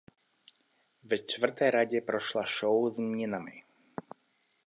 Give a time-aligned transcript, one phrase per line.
[1.03, 3.63] Ve čtvrté řadě prošla show změnami.